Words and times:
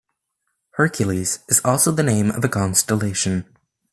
Hercules 0.77 1.41
also 1.63 1.91
is 1.91 1.95
the 1.95 2.01
name 2.01 2.31
of 2.31 2.43
a 2.43 2.49
constellation. 2.49 3.45